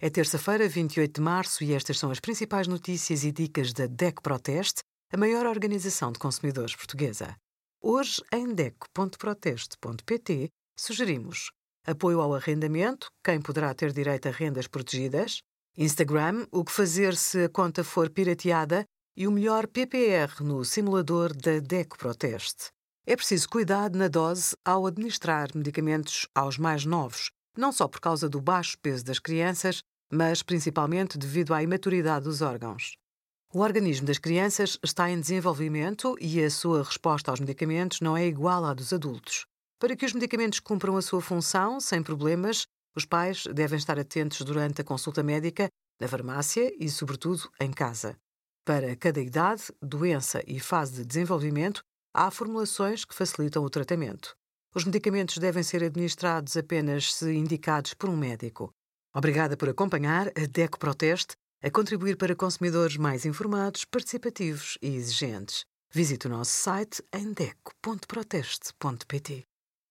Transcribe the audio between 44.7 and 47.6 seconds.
a consulta médica, na farmácia e, sobretudo,